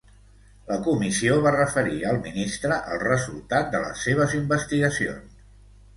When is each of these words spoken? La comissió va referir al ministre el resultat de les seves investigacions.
La 0.69 0.77
comissió 0.87 1.35
va 1.47 1.51
referir 1.57 1.99
al 2.11 2.17
ministre 2.27 2.79
el 2.95 3.03
resultat 3.05 3.69
de 3.77 3.83
les 3.87 4.03
seves 4.09 4.35
investigacions. 4.39 5.41